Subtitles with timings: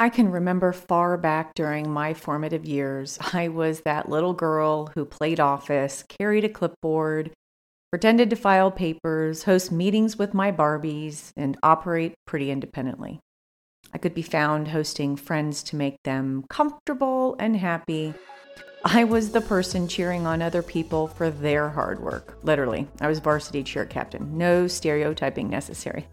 [0.00, 5.04] I can remember far back during my formative years, I was that little girl who
[5.04, 7.32] played office, carried a clipboard,
[7.92, 13.20] pretended to file papers, host meetings with my Barbies, and operate pretty independently.
[13.92, 18.14] I could be found hosting friends to make them comfortable and happy.
[18.82, 22.38] I was the person cheering on other people for their hard work.
[22.42, 24.38] Literally, I was varsity cheer captain.
[24.38, 26.06] No stereotyping necessary.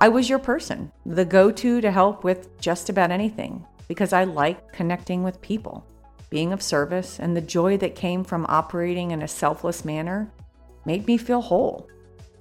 [0.00, 4.22] I was your person, the go to to help with just about anything, because I
[4.22, 5.84] like connecting with people,
[6.30, 10.30] being of service, and the joy that came from operating in a selfless manner
[10.86, 11.88] made me feel whole.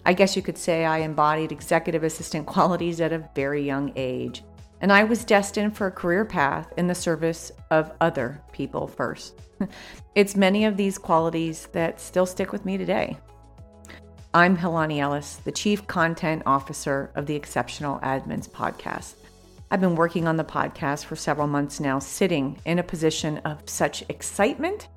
[0.06, 4.44] I guess you could say I embodied executive assistant qualities at a very young age,
[4.82, 9.34] and I was destined for a career path in the service of other people first.
[10.14, 13.18] it's many of these qualities that still stick with me today.
[14.38, 19.16] I'm Helani Ellis, the Chief Content Officer of the Exceptional Admins podcast.
[19.72, 23.68] I've been working on the podcast for several months now, sitting in a position of
[23.68, 24.90] such excitement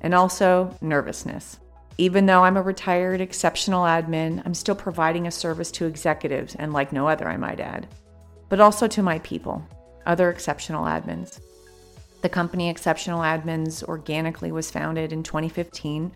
[0.00, 1.60] and also nervousness.
[1.98, 6.72] Even though I'm a retired exceptional admin, I'm still providing a service to executives, and
[6.72, 7.86] like no other, I might add,
[8.48, 9.64] but also to my people,
[10.04, 11.38] other exceptional admins.
[12.22, 16.10] The company Exceptional Admins organically was founded in 2015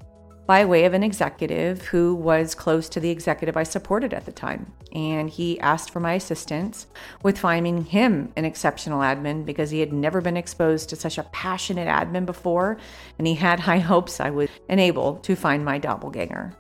[0.46, 4.32] by way of an executive who was close to the executive I supported at the
[4.32, 4.72] time.
[4.92, 6.86] And he asked for my assistance
[7.22, 11.24] with finding him an exceptional admin because he had never been exposed to such a
[11.24, 12.76] passionate admin before,
[13.18, 16.52] and he had high hopes I would enable to find my doppelganger.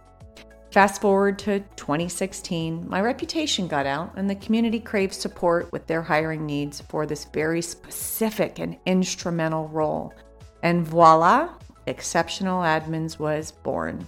[0.70, 6.02] Fast forward to 2016, my reputation got out, and the community craved support with their
[6.02, 10.12] hiring needs for this very specific and instrumental role.
[10.64, 11.50] And voila,
[11.86, 14.06] Exceptional Admins was born.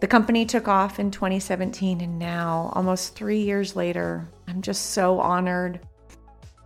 [0.00, 5.18] The company took off in 2017, and now, almost three years later, I'm just so
[5.18, 5.80] honored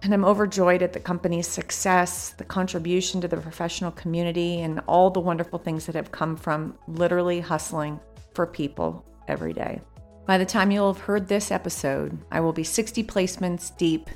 [0.02, 5.10] and I'm overjoyed at the company's success, the contribution to the professional community, and all
[5.10, 8.00] the wonderful things that have come from literally hustling
[8.32, 9.80] for people every day.
[10.26, 14.08] By the time you'll have heard this episode, I will be 60 placements deep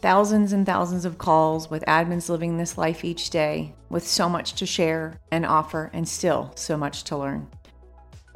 [0.00, 4.52] Thousands and thousands of calls with admins living this life each day, with so much
[4.54, 7.48] to share and offer, and still so much to learn.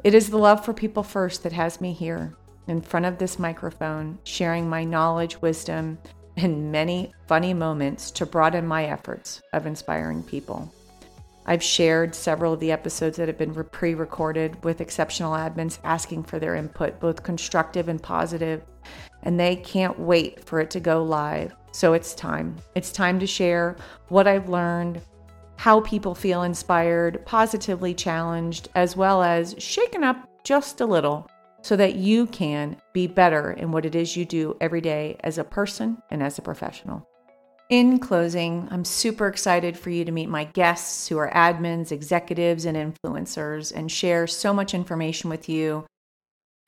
[0.03, 2.35] It is the love for people first that has me here,
[2.67, 5.99] in front of this microphone, sharing my knowledge, wisdom,
[6.37, 10.73] and many funny moments to broaden my efforts of inspiring people.
[11.45, 16.23] I've shared several of the episodes that have been pre recorded with exceptional admins asking
[16.23, 18.63] for their input, both constructive and positive,
[19.23, 21.55] and they can't wait for it to go live.
[21.71, 22.57] So it's time.
[22.75, 23.77] It's time to share
[24.09, 25.01] what I've learned,
[25.57, 31.29] how people feel inspired, positively challenged, as well as shaken up just a little
[31.61, 35.37] so that you can be better in what it is you do every day as
[35.37, 37.07] a person and as a professional.
[37.69, 42.65] In closing, I'm super excited for you to meet my guests who are admins, executives,
[42.65, 45.85] and influencers and share so much information with you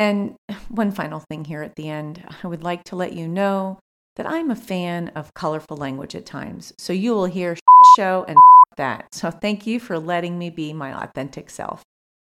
[0.03, 0.35] and
[0.69, 3.79] one final thing here at the end I would like to let you know
[4.15, 6.71] that I'm a fan of colorful language at times.
[6.77, 7.57] So you will hear
[7.97, 8.37] show and
[8.77, 9.13] that.
[9.13, 11.83] So thank you for letting me be my authentic self.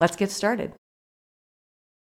[0.00, 0.74] Let's get started.